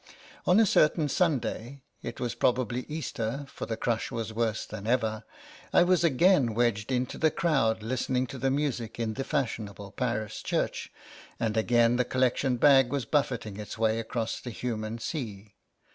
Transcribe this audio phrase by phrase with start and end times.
[0.47, 5.23] On a certain Sunday— it was probably Easter, for the crush was worse than ever—
[5.73, 10.41] I was again wedged into the crowd listening to the music in the fashionable Paris
[10.41, 10.91] church,
[11.39, 15.53] and again the collection bag was buffeting its way across the human sea.